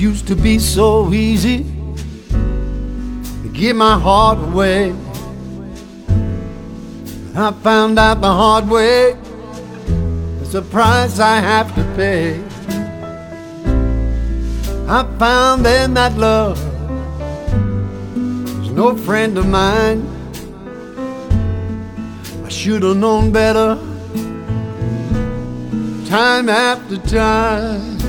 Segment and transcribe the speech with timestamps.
[0.00, 1.62] Used to be so easy
[2.30, 4.94] to give my heart away.
[7.36, 9.14] I found out the hard way.
[10.40, 12.42] It's a price I have to pay.
[14.88, 16.58] I found then that love
[18.62, 20.00] is no friend of mine.
[22.42, 23.74] I should have known better
[26.08, 27.99] time after time.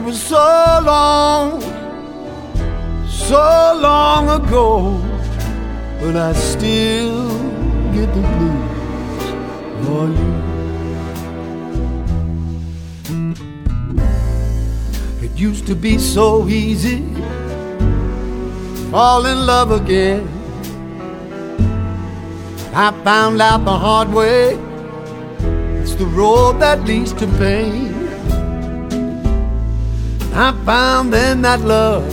[0.00, 1.60] It was so long,
[3.06, 4.98] so long ago,
[6.00, 7.28] but I still
[7.92, 9.24] get the blues
[9.84, 10.32] for you.
[15.22, 17.04] It used to be so easy,
[18.90, 20.26] fall in love again.
[22.72, 24.56] I found out the hard way,
[25.82, 27.99] it's the road that leads to pain.
[30.32, 32.04] I found then that love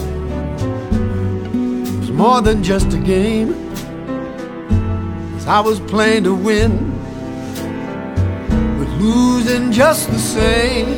[1.99, 3.53] was more than just a game.
[5.35, 6.91] As I was playing to win,
[8.79, 10.89] but losing just the same.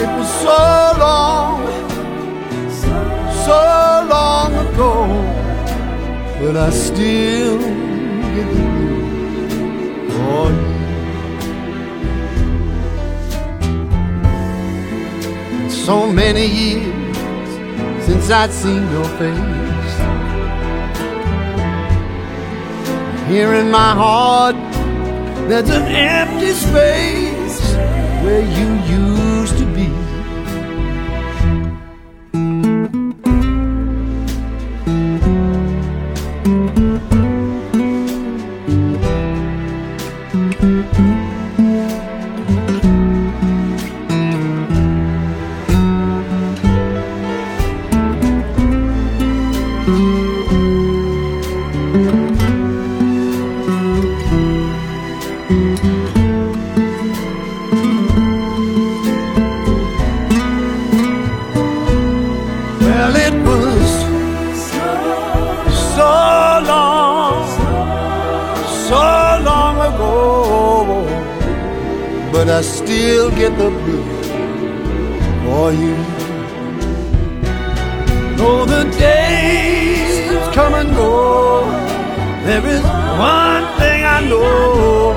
[0.00, 1.66] It was so long,
[3.44, 5.06] so long ago,
[6.40, 8.62] but I still get the
[10.08, 10.77] blues
[15.88, 17.16] so many years
[18.04, 19.94] since I'd seen your face.
[23.30, 24.56] Here in my heart,
[25.48, 27.72] there's an empty space
[28.22, 29.17] where you used
[72.48, 74.26] but I still get the blues
[75.44, 75.96] for you.
[78.38, 81.66] Though the days come and go,
[82.46, 85.12] there is one thing I know,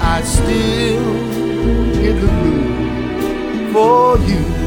[0.00, 1.08] I still
[2.02, 4.57] get the blues for you.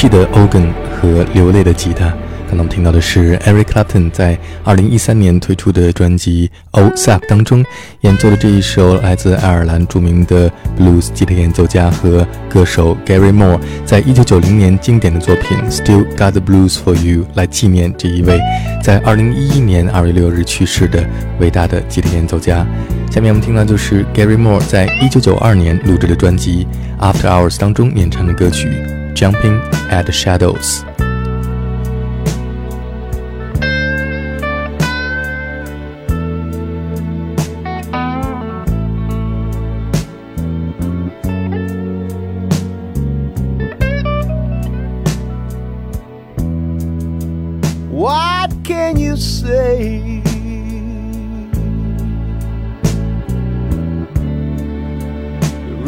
[0.00, 2.10] 气的 organ 和流泪的吉他。
[2.48, 6.50] 刚刚听到的是 Eric Clapton 在2013年推出的专辑
[6.80, 7.62] 《Old Sap》当中
[8.00, 18.40] 演奏的这一首来自爱尔兰著名的 blues 吉他演奏家和歌手 Gary Moore 在1990年经典的作品《Still Got the Blues for You》来纪念这一位
[18.82, 21.06] 在2011年2月6日去世的
[21.40, 22.66] 伟大的吉他演奏家。
[23.10, 26.66] 下面我们听到就是 Gary Moore 在1992年录制的专辑
[27.12, 28.66] 《After Hours》当中演唱的歌曲
[29.14, 29.60] 《Jumping
[29.90, 30.12] at the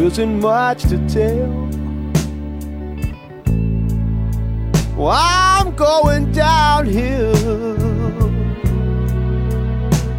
[0.02, 1.61] There isn't much to tell.
[5.02, 7.34] Well, I'm going downhill,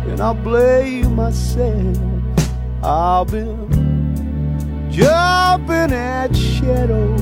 [0.09, 1.97] and I blame myself.
[2.83, 7.21] I've been jumping at shadows,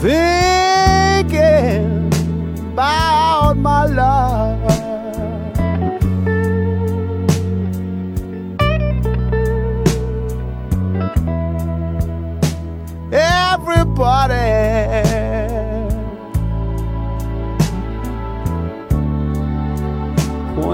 [0.00, 1.38] thinking
[2.72, 4.87] about my life.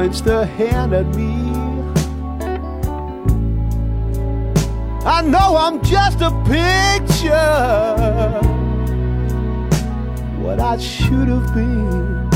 [0.05, 1.35] Points the hand at me.
[5.07, 7.31] I know I'm just a picture.
[10.43, 12.29] What I should have been,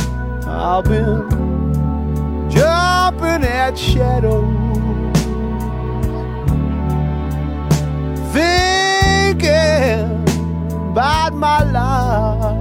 [0.47, 1.29] I've been
[2.51, 4.45] jumping at shadows,
[8.33, 10.18] thinking
[10.99, 12.58] about my life.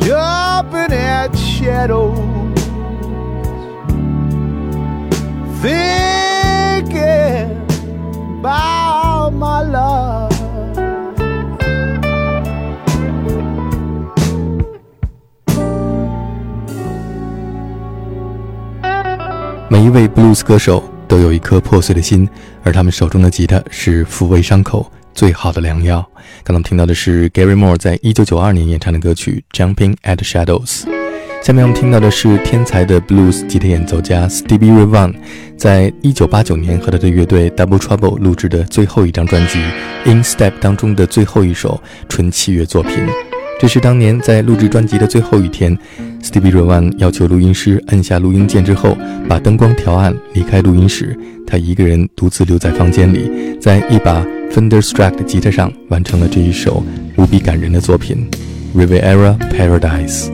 [0.00, 2.18] Jumping at shadows,
[5.60, 6.90] thinking
[8.40, 10.30] about my love.
[19.68, 22.28] 每一位布鲁斯歌手都有一颗破碎的心，
[22.64, 26.00] 而他们手中的吉他是抚慰伤口最好的良药。
[26.42, 30.84] 刚刚听到的是 Gary Moore 在一九九二年演唱的歌曲《Jumping at Shadows》。
[31.42, 35.14] 下面我们听到的是天才的 blues 吉他演奏家 Stevie Ray Vaughan
[35.58, 39.58] 在一九八九年和他的乐队 Double Trouble 录制的最后一张专辑
[40.10, 43.06] 《In Step》当中的最后一首纯器乐作品。
[43.60, 45.76] 这是当年在录制专辑的最后一天
[46.22, 48.96] ，Stevie Ray Vaughan 要求录音师按下录音键之后，
[49.28, 51.18] 把灯光调暗，离开录音室。
[51.46, 56.82] 他一个人独自留在房间里，在一把 Fender Strat 的吉他上完成了这一首
[57.16, 58.28] 无比感人的作品
[58.78, 60.26] 《Rivera Paradise》。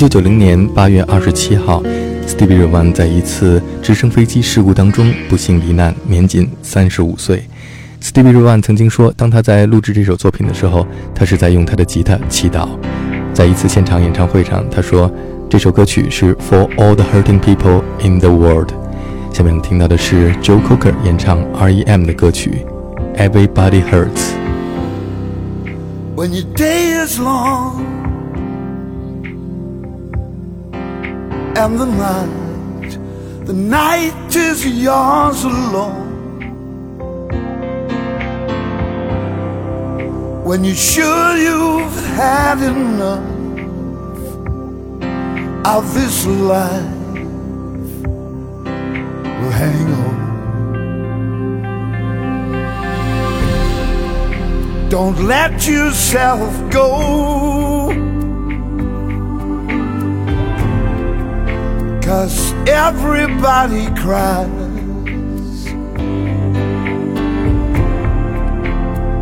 [0.00, 1.82] 九九零年八月二十七号
[2.26, 7.44] ，Stevie Ray v a n 在一次直升飞机事故当中不幸罹难，年仅三十五岁。
[8.00, 12.66] Stevie Ray v a n 曾经说，当他在录制这首作品的时候，他是在用他的吉他祈祷。
[13.34, 15.12] 在一次现场演唱会上，他说
[15.50, 18.70] 这首歌曲是 For all the hurting people in the world。
[19.34, 22.06] 下面听到的是 Joe Cocker 演唱 R.E.M.
[22.06, 22.64] 的歌曲
[23.18, 24.30] Everybody Hurts。
[26.16, 27.82] When your day is long
[31.60, 32.92] and the night,
[33.44, 36.08] the night is yours alone.
[40.42, 43.28] When you're sure you've had enough
[45.66, 46.94] of this life,
[49.38, 50.16] well, hang on.
[54.88, 57.59] Don't let yourself go.
[62.10, 64.48] Cause everybody cries.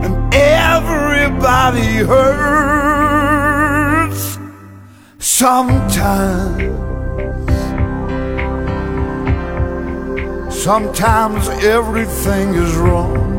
[0.04, 3.18] And everybody hurts
[5.18, 6.64] sometimes.
[10.50, 13.36] Sometimes everything is wrong.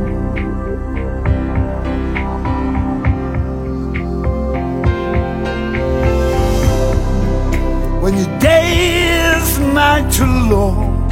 [8.02, 8.99] when your day
[9.40, 10.20] is night
[10.52, 11.12] long.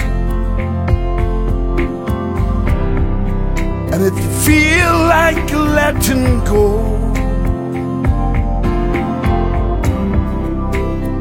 [3.92, 6.68] And you feel like letting go,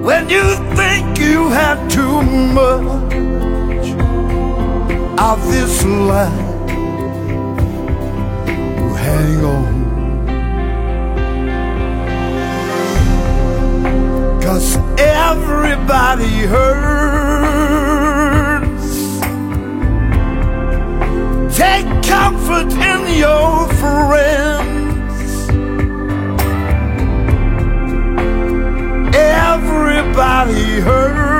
[0.08, 0.46] when you
[0.78, 2.22] think you have too
[2.58, 3.86] much
[5.18, 6.68] of this life,
[9.04, 9.75] hang on.
[14.56, 16.88] Cause everybody hurts.
[21.54, 25.50] Take comfort in your friends.
[29.14, 31.35] Everybody hurts.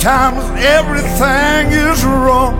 [0.00, 2.54] Sometimes everything is wrong.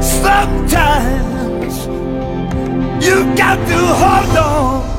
[0.00, 1.86] Sometimes
[3.04, 4.97] you got to hold on.